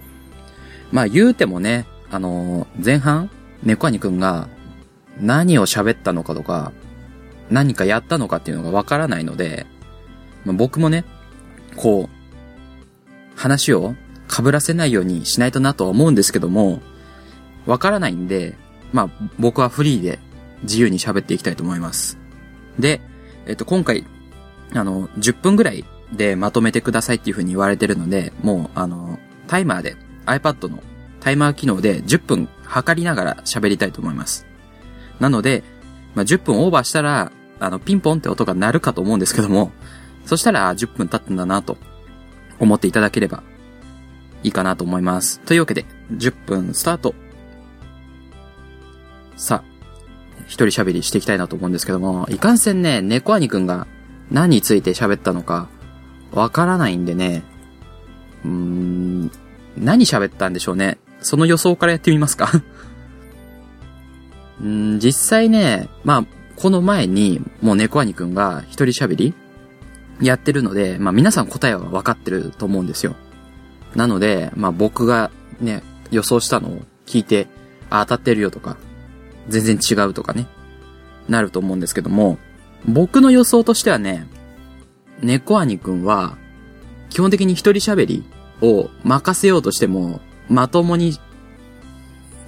[0.92, 3.28] まあ、言うてもね、あのー前半、
[3.64, 4.48] 猫兄くんが
[5.20, 6.70] 何を喋ったのかとか、
[7.50, 9.66] 何かやったのかっていうのがわからないので、
[10.44, 11.04] まあ、僕もね、
[11.76, 12.18] こう、
[13.36, 13.94] 話を
[14.28, 16.80] 被らせないようにしないとなとは思うんですけども、
[17.66, 18.56] わからないんで、
[18.92, 20.18] まあ僕はフリーで
[20.62, 22.18] 自由に喋っていきたいと思います。
[22.78, 23.00] で、
[23.46, 24.04] えっと今回、
[24.74, 29.96] あの、10分ぐらいでまとめてくださいっていう風に言われてるので、もうあの、タイマーで
[30.26, 30.82] iPad の
[31.20, 34.46] タイマー機能で10分測りながら喋りたいと思います。
[35.20, 35.62] なので、
[36.14, 39.72] まあ、10分オーバーしたら、あの、ピンポンって音が鳴るかと思うんですけども、
[40.28, 41.78] そしたら、10分経ったんだなと
[42.60, 43.42] 思っていただければ
[44.42, 45.40] いいかなと思います。
[45.40, 47.14] というわけで、10分スタート。
[49.36, 53.86] さあ、一人喋りしていきたいなと思うんですけども、いかんせんね、猫兄くんが
[54.30, 55.70] 何について喋ったのか
[56.30, 57.42] わからないんでね、
[58.44, 59.30] うーん、
[59.78, 60.98] 何喋ったんでしょうね。
[61.22, 62.50] その予想からやってみますか
[64.60, 66.24] うーん、実際ね、まあ、
[66.56, 69.32] この前に、もう猫兄くんが一人喋り
[70.20, 73.16] やってるので、まあ皆さん答えは分かってると思うんですよ。
[73.94, 77.48] なので、まあ僕がね、予想したのを聞いて、
[77.90, 78.76] あ、当たってるよとか、
[79.48, 80.46] 全然違うとかね、
[81.28, 82.38] なると思うんですけども、
[82.86, 84.26] 僕の予想としてはね、
[85.20, 86.36] 猫兄くんは、
[87.10, 88.24] 基本的に一人喋り
[88.60, 91.18] を任せようとしても、まともに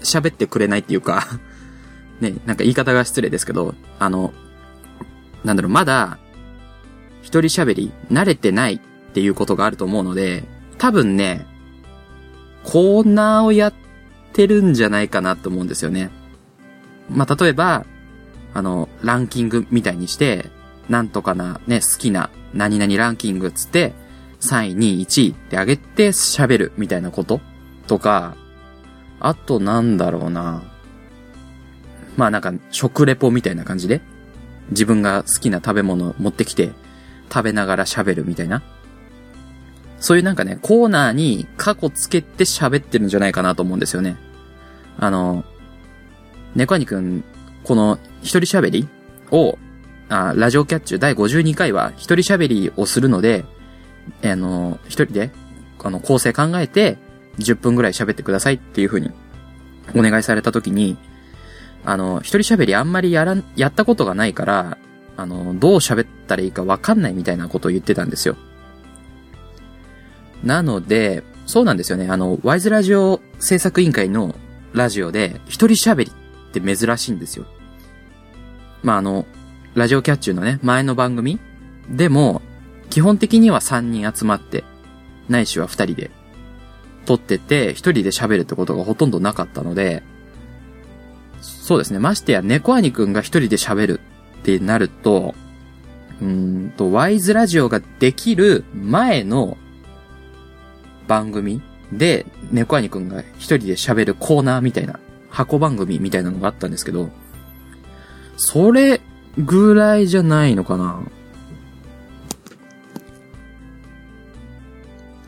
[0.02, 1.26] 喋ってくれないっていうか、
[2.20, 4.32] ね、なんか言い方が失礼ですけど、あの、
[5.44, 6.18] なんだろう、まだ、
[7.22, 8.78] 一人喋り、慣れてないっ
[9.12, 10.44] ていうことがあると思うので、
[10.78, 11.46] 多分ね、
[12.64, 13.74] コーナーをやっ
[14.32, 16.10] てるんじゃないかなと思うんですよね。
[17.10, 17.84] まあ、例えば、
[18.54, 20.50] あの、ランキングみたいにして、
[20.88, 23.92] なんとかな、ね、好きな、何々ランキングつって、
[24.40, 27.40] 3位、2位、1位って上げて喋るみたいなこと
[27.86, 28.36] とか、
[29.20, 30.62] あとなんだろうな。
[32.16, 34.00] まあなんか、食レポみたいな感じで、
[34.70, 36.70] 自分が好きな食べ物を持ってきて、
[37.32, 38.62] 食べながら喋るみたいな。
[39.98, 44.16] そういうなんかね、コーナーに過去つけて喋ってるんじゃないかなと思うんですよね。
[44.98, 45.44] あの、
[46.54, 47.22] 猫兄くん、
[47.64, 48.88] この一人喋り
[49.30, 49.58] を、
[50.08, 53.44] あラジオキャッチュ第52回は一人喋りをするので、
[54.24, 55.30] あの、一人で、
[55.78, 56.98] あの、構成考えて、
[57.38, 59.10] 10分ぐらい喋ってくださいっていう風に、
[59.94, 60.96] お願いされた時に、
[61.84, 64.78] あの、一人喋りあんまりやらん、やったことがないから、
[65.20, 68.36] あの、どう喋ったらいいかわかんないみたいなことを言ってたんですよ。
[70.42, 72.08] なので、そうなんですよね。
[72.08, 74.34] あの、ワイズラジオ制作委員会の
[74.72, 77.44] ラジオで、一人喋りって珍しいんですよ。
[78.82, 79.26] まあ、あの、
[79.74, 81.38] ラジオキャッチューのね、前の番組
[81.90, 82.40] でも、
[82.88, 84.64] 基本的には3人集まって、
[85.28, 86.10] ないしは2人で、
[87.04, 90.02] 撮ってて、1人で喋るってことがほとんどなかったので、
[91.40, 91.98] そうですね。
[91.98, 94.00] ましてや、猫兄くんが1人で喋る
[94.40, 95.34] ってなると、
[96.20, 99.56] うんと、ワイズラジオができる前の
[101.06, 104.98] 番組で、猫兄くんが1人で喋るコーナーみたいな、
[105.28, 107.10] 箱番組みたいなのがあったんですけど、
[108.36, 109.00] それ
[109.38, 111.02] ぐらいじゃないのかな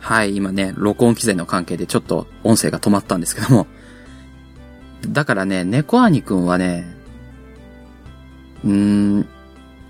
[0.00, 3.66] はい、今ね、録音機材の関係でちょっと音声が止まったんですけども。
[5.08, 7.01] だからね、猫兄くんはね、
[8.64, 9.28] うーん、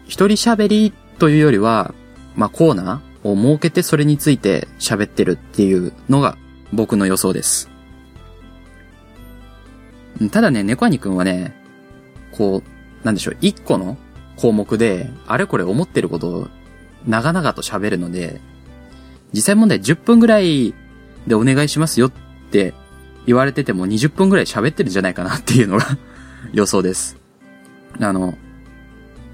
[0.05, 1.95] 一人喋りというよりは、
[2.37, 6.37] まあ、コーナーを設けてそれについて喋ってるっていうのが
[6.73, 7.71] 僕の予想です。
[10.31, 11.55] ただね、猫兄くんはね、
[12.33, 13.97] こう、なんでしょう、一個の
[14.37, 16.49] 項目で、あれこれ思ってることを
[17.07, 18.41] 長々と喋るので、
[19.33, 20.75] 実際問題10分ぐらい
[21.27, 22.13] でお願いしますよっ
[22.51, 22.75] て
[23.27, 25.87] 言われてても20分ぐらい喋ってるんじゃないかなっていうのが
[26.53, 27.17] 予想です。
[28.01, 28.37] あの、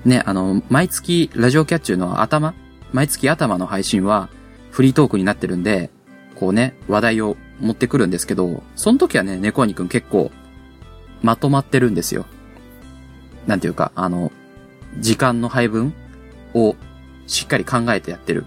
[0.09, 2.55] ね、あの、毎月ラジオキャッチューの頭、
[2.93, 4.31] 毎月頭の配信は
[4.71, 5.91] フリートークになってるんで、
[6.35, 10.33] こうね、話題を持ってくるんですけど、その時はね、猫兄くん結構
[11.23, 12.27] まとまってるんですよ。
[13.47, 14.33] なんていうか、あの、
[14.99, 15.93] 時間の配分
[16.55, 16.75] を
[17.27, 18.47] しっかり考えてやってる。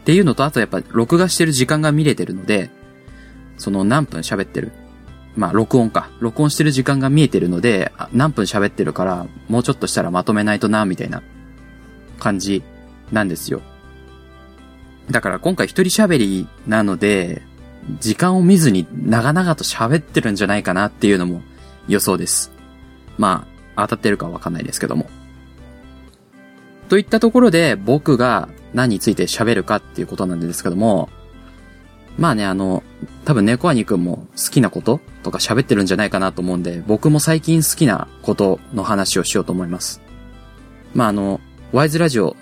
[0.00, 2.70] っていうのと、あとやっぱ録画してる時間が見れてるので、
[3.56, 4.72] その何分喋ってる。
[5.36, 6.10] まあ、録音か。
[6.20, 11.22] 録音してる時間が見えてるので、何分喋ってるから、もうちょっとしたらまとめないとな、みたいな
[12.18, 12.62] 感じ
[13.10, 13.60] なんですよ。
[15.10, 17.42] だから今回一人喋りなので、
[18.00, 21.42] 時間を見ずに長々と喋ってるんじゃないかなっていうのも
[21.88, 22.52] 予想です。
[23.18, 25.10] まあ、当たってるかわかんないですけども。
[26.88, 31.08] といったところで僕が何について喋るかっていうことなんですけども、
[32.18, 32.82] まあね、あの、
[33.24, 40.00] 多分猫兄くんも好きなこととか喋ってるんじゃないかなと思うんで、僕も最近好きなことの話をしようと思います。
[40.94, 41.40] まああの、
[41.72, 42.36] ワイズラジオ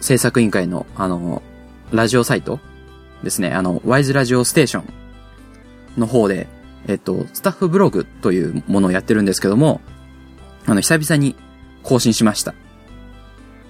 [0.00, 1.42] 制作委員会のあの、
[1.92, 2.60] ラジオサイト
[3.22, 6.46] ですね、あの、ワイズラジオステーションの方で、
[6.86, 9.80] えっと、スタッフブログというものをやってるんですけども、
[10.66, 11.34] あの、久々に
[11.82, 12.54] 更新しました。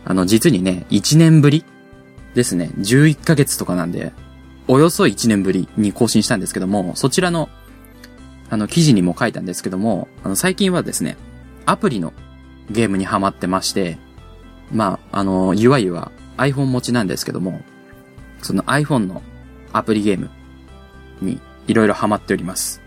[0.04, 1.64] あの、実にね、1年ぶり
[2.34, 2.70] ですね。
[2.78, 4.12] 11ヶ月とかなんで、
[4.66, 7.48] およそ1年ぶりに更新したんですけども、そちらの、
[8.50, 11.16] あの、記事にも書いたんですけども、あの、最近はですね、
[11.66, 12.12] アプリの
[12.70, 13.98] ゲームにハマってまして、
[14.72, 17.60] まあ、あの、UI は iPhone 持ちなんですけども、
[18.42, 19.22] その iPhone の
[19.72, 20.30] アプリゲーム
[21.20, 22.82] にいろいろハマっております。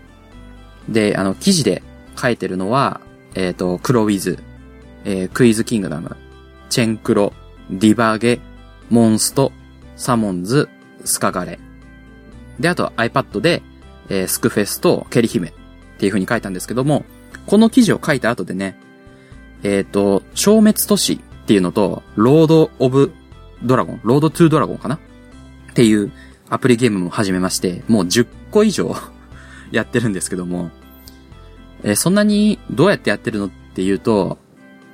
[0.88, 1.82] で、あの、記事で
[2.16, 3.00] 書いてるのは、
[3.34, 4.38] えっ、と、クロウィズ、
[5.04, 6.16] えークイズキングダム、
[6.70, 7.32] チェンクロ、
[7.70, 8.40] ディバーゲ、
[8.90, 9.52] モンスト、
[9.96, 10.68] サモンズ、
[11.04, 11.58] スカガレ。
[12.60, 13.62] で、あと iPad で、
[14.08, 15.52] えースクフェスとケリ姫っ
[15.98, 17.04] ていう風に書いたんですけども、
[17.46, 18.78] この記事を書いた後でね、
[19.62, 23.12] えっ、と、消滅都市っていうのと、ロード・オブ・
[23.62, 24.96] ドラゴン、ロード・トゥ・ドラゴンかな？
[24.96, 24.98] っ
[25.74, 26.12] ていう
[26.48, 28.94] アプリゲームも始めまして、もう10個以上
[29.72, 30.70] やってるんですけども、
[31.82, 34.38] えーそんなにどうやってやってるのっていうと、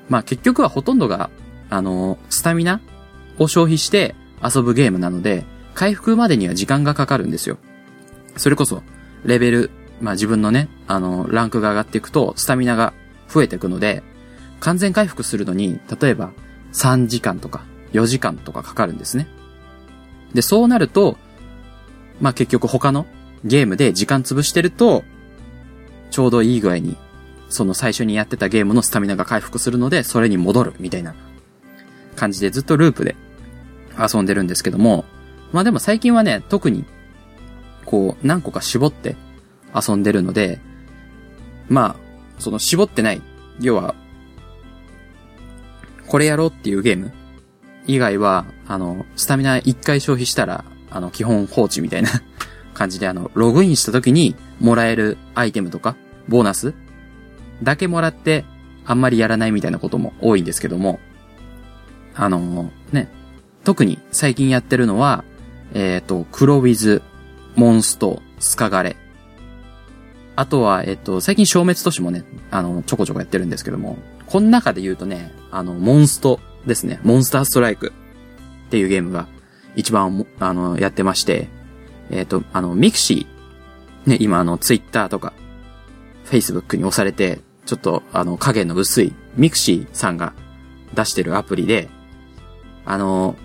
[0.08, 1.30] まあ結局はほとんどが、
[1.70, 2.80] あの、スタミナ
[3.38, 5.44] を消費して遊ぶゲームなので、
[5.74, 7.58] 回復までには時間がかかるんですよ。
[8.36, 8.82] それこそ、
[9.24, 12.94] レベル、まあ自分のね、あの、ランクが上がっていくと、スタミナが
[13.28, 14.02] 増えていくので、
[14.60, 16.32] 完全回復するのに、例えば
[16.72, 19.28] 3時間とか4時間とかかかるんですね。
[20.32, 21.16] で、そうなると、
[22.20, 23.06] まあ結局他の
[23.44, 25.04] ゲームで時間潰してると、
[26.10, 26.96] ちょうどいい具合に、
[27.48, 31.14] その最初にやってたゲームのスタミナが回復するので、それに戻るみたいな
[32.16, 33.16] 感じでずっとループで
[33.98, 35.04] 遊んでるんですけども、
[35.54, 36.84] まあでも最近はね、特に、
[37.84, 39.14] こう、何個か絞って
[39.72, 40.58] 遊んでるので、
[41.68, 43.22] まあ、その絞ってない、
[43.60, 43.94] 要は、
[46.08, 47.12] これやろうっていうゲーム
[47.86, 52.10] 以外は、あの、スタミナ1回消費したら、あの、基本放置みたいな
[52.74, 55.94] 感じで、あの、ログインした時にもらえるアイテムとか、
[56.26, 56.74] ボーナス
[57.62, 58.44] だけもらって、
[58.84, 60.98] あんまりやらないみたいなことも多いんですけども、
[62.16, 63.08] あのね、
[63.62, 65.22] 特に最近やってるのは、
[65.74, 67.02] えっ、と、クロウィズ、
[67.56, 68.96] モンスト、スカガレ。
[70.36, 77.92] あとは、えっ、と、最近消滅都市もね、あの、ちょこちょこやってるんですけども、この中で言うとね、あの、モンストですね、モンスターストライク
[78.66, 79.26] っていうゲームが
[79.76, 81.48] 一番、あの、やってまして、
[82.10, 85.32] えっ、と、あの、ミクシー、ね、今あの、ツイッターとか、
[86.24, 90.34] フェイスブックに押されて、ちょっと、あの、影の薄い、ミクシーさんが
[90.94, 91.88] 出してるアプリで、
[92.84, 93.36] あの、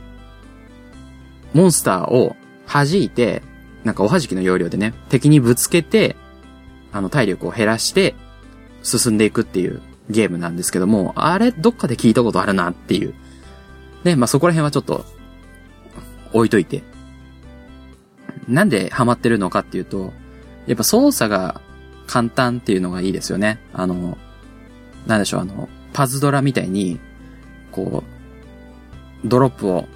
[1.53, 2.35] モンスターを
[2.67, 3.41] 弾いて、
[3.83, 6.15] なんかおはじきの要領でね、敵にぶつけて、
[6.91, 8.15] あの、体力を減らして、
[8.83, 13.13] 進んでいくっていうゲームなんですけども、あれ、どっかで聞いたことあるなっていう。
[14.03, 15.05] で、まあ、そこら辺はちょっと、
[16.33, 16.83] 置いといて。
[18.47, 20.13] なんでハマってるのかっていうと、
[20.67, 21.61] やっぱ操作が
[22.07, 23.59] 簡単っていうのがいいですよね。
[23.73, 24.17] あの、
[25.07, 26.99] なんでしょう、あの、パズドラみたいに、
[27.71, 28.03] こ
[29.23, 29.87] う、ドロップを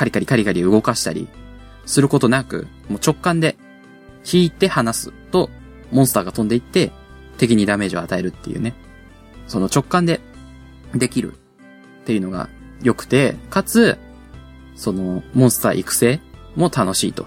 [0.00, 1.28] カリカリカリカリ動かしたり
[1.84, 3.58] することなく、もう直感で
[4.24, 5.50] 引いて離すと、
[5.92, 6.90] モンスターが飛んでいって、
[7.36, 8.72] 敵にダメージを与えるっていうね。
[9.46, 10.20] その直感で
[10.94, 11.34] できる。
[11.34, 12.48] っていうのが
[12.82, 13.98] 良くて、かつ、
[14.74, 16.18] その、モンスター育成
[16.56, 17.26] も楽しいと。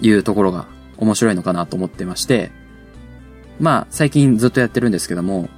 [0.00, 2.50] いうところが面白いのかなと思ってまして、
[3.58, 5.50] まあ、最近ずっとやってるんですけども、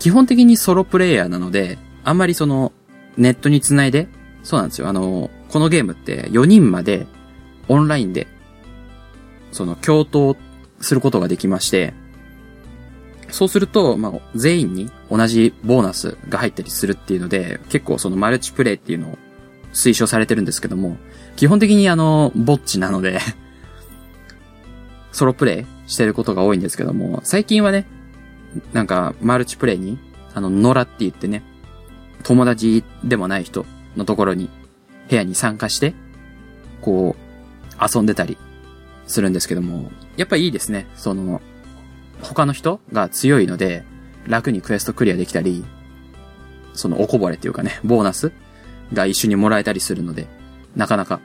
[0.00, 2.72] 基本的にソロプレイヤーなので、あんまりその、
[3.16, 4.08] ネットにつないで、
[4.42, 4.88] そうなんですよ。
[4.88, 7.06] あの、このゲームって4人まで
[7.68, 8.26] オンラインで、
[9.52, 10.36] その、共闘
[10.80, 11.94] することができまして、
[13.30, 19.18] そうすると、まあ、全員に同じボーナスが入ったりするっていうので、結構そのマルチプレイっていうのを
[19.72, 20.96] 推奨されてるんですけども、
[21.36, 23.20] 基本的にあの、ぼっちなので、
[25.12, 27.86] ソロプレイしてることが多いんですけども、最近はね、
[28.72, 29.98] なんか、マルチプレイに、
[30.34, 31.42] あの、野良って言ってね、
[32.24, 33.64] 友達でもない人
[33.96, 34.48] のところに、
[35.08, 35.94] 部屋に参加して、
[36.80, 38.36] こう、遊んでたり
[39.06, 40.86] するんですけども、やっぱいいですね。
[40.96, 41.40] その、
[42.22, 43.84] 他の人が強いので、
[44.26, 45.64] 楽にクエストクリアできたり、
[46.74, 48.32] そのおこぼれっていうかね、ボーナス
[48.92, 50.26] が一緒にもらえたりするので、
[50.76, 51.20] なかなか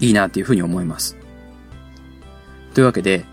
[0.00, 1.16] いいなっていうふうに思います。
[2.74, 3.24] というわけで、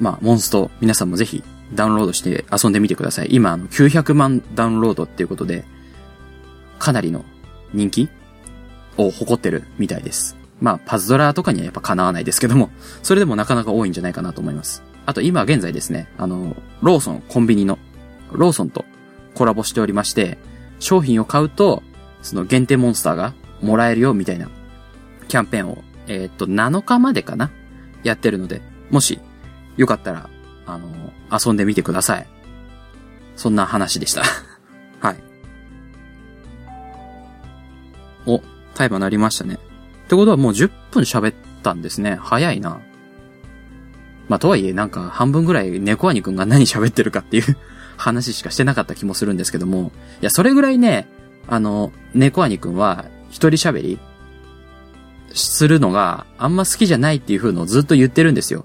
[0.00, 3.28] まあ、モンスト、皆さんもぜひダウンロードして遊んでみてください。
[3.30, 5.64] 今、あの、900万ダウンロードっていうことで、
[6.78, 7.24] かなりの
[7.72, 8.08] 人気？
[8.96, 10.36] を誇ってるみたいです。
[10.60, 12.70] まあ、パズドラとかにはやっぱ叶わないですけども、
[13.02, 14.82] それでもなかなか多いんじゃないかなと思います。
[15.06, 17.78] あと今現在ですね、あの、ローソン、コンビニの、
[18.32, 18.84] ローソンと
[19.34, 20.38] コラボしておりまして、
[20.78, 21.82] 商品を買うと、
[22.22, 24.48] その限定モンスターがもらえるよみたいな
[25.28, 27.50] キャンペーンを、えーっと、7日までかな
[28.02, 29.20] やってるので、もし、
[29.76, 30.28] よかったら、
[30.66, 30.88] あの、
[31.32, 32.26] 遊んでみてください。
[33.36, 34.22] そんな話でした。
[38.80, 39.58] タイマー鳴りましたね。
[40.06, 42.16] ってことはもう10分喋ったんですね。
[42.18, 42.80] 早いな。
[44.26, 47.56] まあ、とはいえ、なんか、半分ぐらい猫兄くんが何喋ってるかっていう
[47.98, 51.08] 話しかしてなかった気もするんですけども、いや、それぐらいね、
[51.46, 53.98] あの、猫兄くんは、一人喋り
[55.34, 58.64] するのがあんま好きじゃないっていう風のをずっと言ってるんですよ。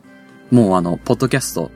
[0.49, 1.71] もうあの、ポッドキャスト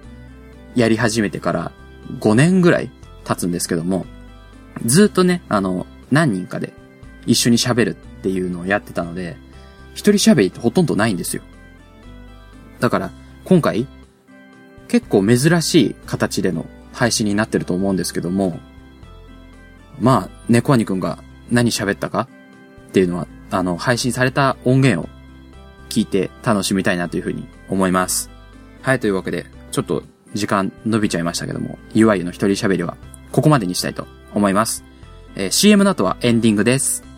[0.75, 1.71] やり始めてから
[2.19, 2.89] 5年ぐらい
[3.25, 4.06] 経つんですけども、
[4.86, 6.74] ずっとね、あの、何人かで
[7.26, 9.38] 一緒に喋るっていうのをやってたので、
[9.93, 11.43] 一人喋りってほとんどないんですよ。
[12.80, 13.11] だから、
[13.45, 13.88] 今回、
[14.88, 18.59] 結構珍しい形での配信になってると思うんですけども、
[19.99, 22.28] まあ、猫兄くんが何喋ったか
[22.89, 25.09] っていうのは、あの、配信された音源を
[25.89, 28.30] 聞いて楽しみたいなというふうに思います。
[28.82, 30.03] はい、というわけで、ちょっと
[30.34, 32.97] 時間伸びちゃいましたけども、UI の一人喋りは
[33.32, 34.84] ここまでにしたいと思います。
[35.36, 37.09] えー CM の後はエンディングです。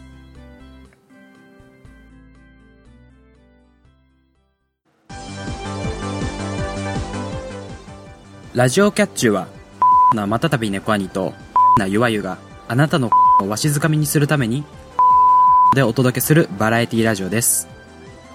[8.54, 9.48] ラジオキャッチューは
[10.14, 11.34] なまたたび猫兄と
[11.80, 12.38] なゆわゆが
[12.68, 13.10] あなたの
[13.42, 14.66] をわしづかみにするために
[15.74, 17.70] でお届けするバラエティラジオです。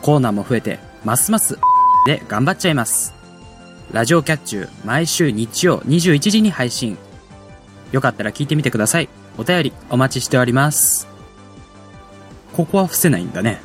[0.01, 1.59] コーナーも増えてますます
[2.07, 3.15] で頑張っちゃいます。
[3.93, 6.97] ラジオキャッチュー毎週日曜21時に配信。
[7.93, 9.09] よかったら聞いてみてください。
[9.37, 11.07] お便りお待ちしております。
[12.57, 13.61] ここは伏せないんだね。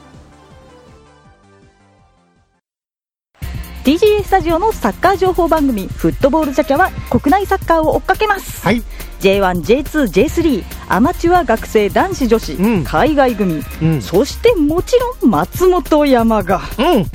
[3.83, 8.83] TGA スタジオのサッカー情報番組「フットボールジャキャ」は国内サッカーを追っかけます、はい。
[9.21, 12.83] J1J2J3 アマチュア学生男子女子、うん。
[12.83, 14.01] 海外組、うん。
[14.01, 17.05] そしてもちろん松本山がうん。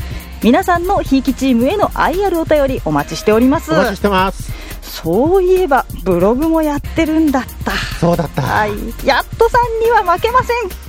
[0.43, 3.73] 皆さんのひいきチームへの愛あるお便りお待ちしております。
[3.73, 4.53] お待ちしてます。
[4.83, 7.73] そういえばブログもやってるんだった。
[8.01, 8.43] そうだった。
[8.43, 8.73] はい。
[9.05, 10.87] やっとさんには負けません。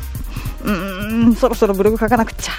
[0.64, 2.52] うーんそろそろブログ書かなくっちゃ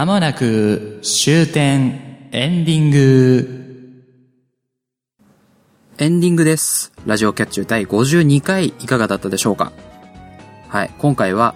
[0.00, 4.04] まもなく終点エンディング。
[5.98, 6.90] エンディングです。
[7.04, 9.72] ラジオキャッチュー第52回いかがだったでしょうか？
[10.68, 11.54] はい、今回は、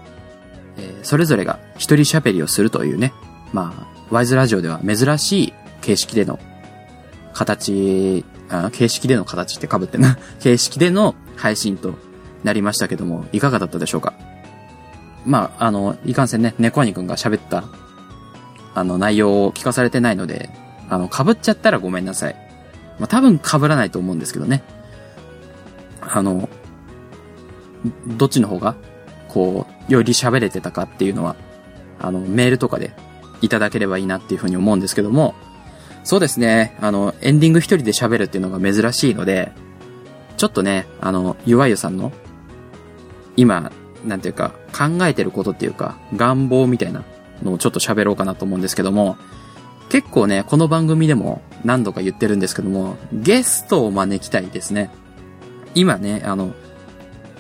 [0.76, 3.14] えーそれぞれが一人喋りをするというね、
[3.55, 6.38] まあ、ワイズラジオでは珍しい形式での
[7.32, 10.18] 形、あ形式での形って被ってな。
[10.40, 11.95] 形式での配信と
[12.42, 14.12] なりましたけども、いかがだったでしょうか？
[15.24, 17.64] まあ、あの、いかんせんね、猫兄くんが喋った、
[18.75, 20.51] あの、内容を聞かされてないので、
[20.89, 22.37] あの、被っちゃったらごめんなさい。
[22.99, 24.62] まあ、多分被らないと思うんですけどね。
[26.01, 26.49] あの、
[28.07, 28.77] どっちの方が、
[29.29, 31.37] こう、より喋れてたかっていうのは、
[32.01, 32.93] あの、メールとかで
[33.41, 35.35] いただければいいなっていうふうに思うんですけども、
[36.03, 39.53] そうですね、あの、エンディング一人で喋るっていうのが珍しいので、
[40.37, 42.12] ちょっとね、あの、ゆわゆさんの、
[43.37, 43.72] 今、
[44.05, 47.05] なんていうか、考えてることっていうか、願望みたいな
[47.45, 49.16] のをちょっと喋ろうかなと思うんですけども、
[49.90, 54.90] 結構ね、この番組でも何度か言ってるんですけども、ゲストを招きたいですね。
[55.74, 56.55] 今ね、あの、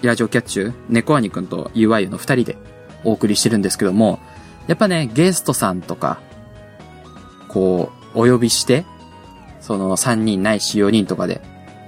[0.02, 2.56] ラジオキャッチュー、猫兄くんとゆわゆの二人で
[3.04, 4.20] お送りしてるんですけども、
[4.66, 6.20] やっぱね、ゲストさんとか、
[7.48, 8.84] こう、お呼びして、
[9.60, 11.40] その三人ないし四人とかで、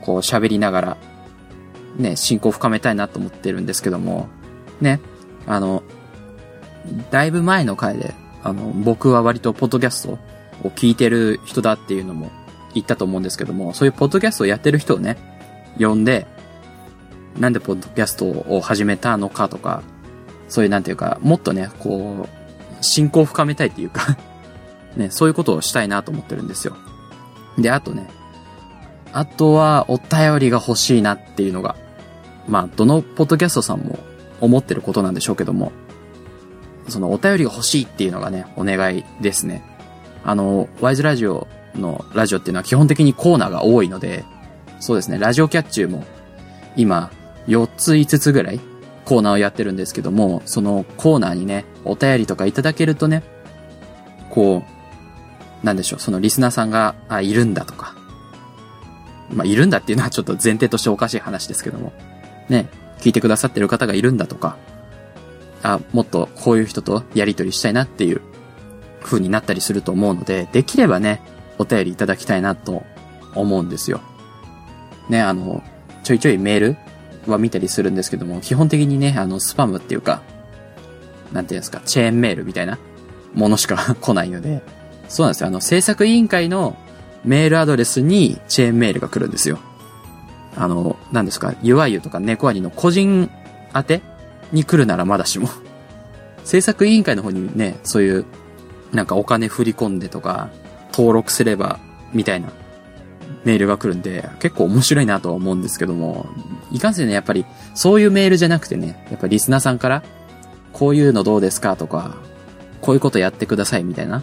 [0.02, 0.96] こう喋りながら、
[1.96, 4.28] ね、進行を深めたいなと思ってるんですけども、
[4.80, 5.00] ね、
[5.46, 5.82] あの、
[7.10, 10.18] だいぶ前の回で、あの、僕は割とポッドキャスト
[10.62, 12.30] を聞いてる人だっていうのも
[12.74, 15.16] 言ったと思うんですけども、そういうポッドキャストをやってる人をね、
[15.78, 16.26] 呼んで、
[17.38, 19.82] なんでポッドキャストを始めたのかとか、
[20.48, 24.16] そういうなんていうか、もっとね、こう、進行を深めたいっていうか、
[24.96, 26.76] ね、そういうことをしたいなと思ってるんですよ。
[27.58, 28.08] で、あとね、
[29.12, 31.76] あとはお便りが欲しいなっていうのが、
[32.48, 33.98] まあ、どのポッドキャストさんも
[34.40, 35.72] 思ってることなんでしょうけども、
[36.88, 39.62] そのお便りが欲しいっていうのがね、お願いですね。
[40.24, 44.24] あの、ワイズラジオのラジオっていうのは基本的にコーナーが多いので、
[44.80, 46.04] そうですね、ラジオキャッチューも
[46.76, 47.10] 今
[47.48, 48.60] 4つ5つぐらい
[49.04, 53.22] コーナーをやってるんですけども、そのコーナーにね、お便りとかいただけるとね、
[54.30, 54.62] こ
[55.62, 57.94] う、なんでしょう、そのリスナーさんが、あ、いるんだとか、
[59.30, 61.92] まあ、いるんだっていうのはちょっと前提としておかしい話ですけども、
[62.48, 62.68] ね、
[62.98, 64.56] 聞いてくださってる方がいるんだとか、
[65.62, 68.20] あ、もっとこういう人とやりとりしたいなっていう
[69.02, 71.20] 風になったりすると思うので、できればね、
[71.58, 72.84] お便りいただきたいなと
[73.34, 74.00] 思うんですよ。
[75.08, 75.62] ね、あの、
[76.02, 76.76] ちょいちょいメール
[77.26, 80.22] は見たりするんですけども、基本的にね、あの、スパムっていうか、
[81.32, 82.78] なんていうんですか、チェーンメールみたいな
[83.34, 84.62] ものしか来ないので、
[85.08, 85.48] そうなんですよ。
[85.48, 86.76] あの、制作委員会の
[87.24, 89.58] メールアドレスにチェーンメールが来るんですよ。
[90.56, 93.30] あの、なんですか、ゆわゆとか猫アニの個人
[93.74, 94.02] 宛て
[94.52, 95.48] に来るならまだしも。
[96.44, 98.24] 制作委員会の方にね、そういう、
[98.92, 100.50] なんかお金振り込んでとか、
[100.92, 101.78] 登録すれば、
[102.12, 102.48] みたいな
[103.44, 106.26] メールが来るんで、結構面白いなとは思うんですけども、
[106.72, 107.44] いかんせんね、やっぱり、
[107.74, 110.02] そういうメールじゃなくてね、やっぱリスナーさんから、
[110.72, 112.16] こういうのどうですかとか、
[112.80, 114.22] こういうことやってくださいみたいな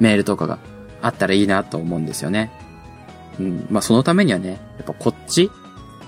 [0.00, 0.58] メールとかが
[1.02, 2.50] あったらいいなと思うんですよね。
[3.38, 3.66] うん。
[3.70, 5.50] まあ、そのためにはね、やっぱこっち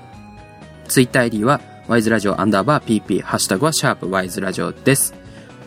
[0.88, 5.14] ツイッター ID は、ワイズラジオアンダーバー PP、ハッシュタグはシャープワイズラジオです。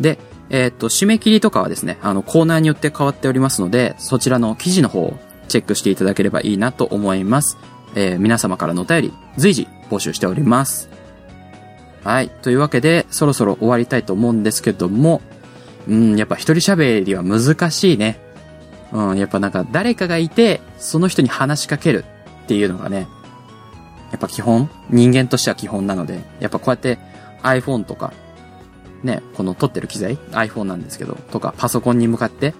[0.01, 0.19] で、
[0.49, 7.57] えっ、と、締め切りとかはですね、あの、コーナーによって変わっておりますので、そちらの記事の方をチェックしていただければいいなと思います。
[7.95, 10.89] えー皆様からのお便り、随時募集しております。
[12.05, 12.29] はい。
[12.29, 15.23] というわけで、そろそろ終わりたいと思うんですけども、
[15.89, 18.21] うん、やっぱ一人喋りは難しいね。
[18.93, 22.05] うん、やっぱなんか誰かがいて、その人に話しかける
[22.45, 23.09] っていうのがね、
[24.13, 26.99] やっぱ基本、人間としては基本なので、やっぱこうやって
[27.43, 28.13] iPhone とか、
[29.03, 32.55] ね、この撮ってる機材 ?iPhone なんですけど、とかパソコンに向かって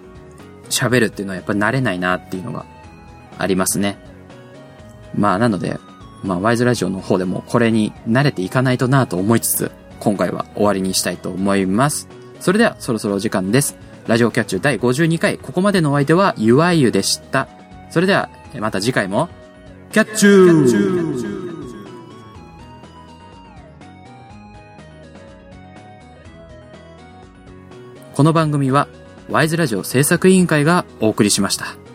[0.71, 2.67] 喋るっていうのはやっぱ慣れないなっていうのが
[3.39, 3.99] ありますね。
[5.15, 5.79] まあなので、
[6.23, 9.71] まあワイズラジオの方でもこれに慣れていかないとなと思いつつ、
[10.01, 12.09] 今回は終わりにしたいと思います。
[12.41, 13.77] それではそろそろお時間です。
[14.07, 17.49] ラジオキャッチュ第52回、ここまでのお相手はゆわゆでした。
[17.91, 19.29] それでは、えまた次回も、
[19.91, 21.47] キャッチュー
[28.15, 28.89] この番組は、
[29.29, 31.86] ワイズラジオ制作委員会がお送りしました。